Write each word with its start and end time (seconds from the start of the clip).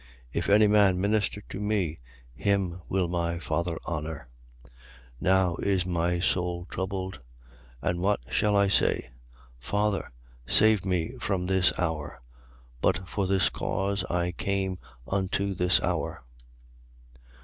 If 0.33 0.49
any 0.49 0.65
man 0.65 0.99
minister 0.99 1.41
to 1.49 1.59
me, 1.59 1.99
him 2.33 2.81
will 2.89 3.07
my 3.07 3.37
Father 3.37 3.77
honour. 3.87 4.29
12:27. 4.65 4.69
Now 5.21 5.55
is 5.57 5.85
my 5.85 6.19
soul 6.19 6.65
troubled. 6.71 7.19
And 7.83 7.99
what 8.01 8.19
shall 8.31 8.55
I 8.57 8.67
say? 8.67 9.11
Father, 9.59 10.11
save 10.47 10.85
me 10.85 11.13
from 11.19 11.45
this 11.45 11.71
hour. 11.77 12.19
But 12.81 13.07
for 13.07 13.27
this 13.27 13.49
cause 13.49 14.03
I 14.05 14.31
came 14.31 14.79
unto 15.07 15.53
this 15.53 15.79
hour. 15.83 16.23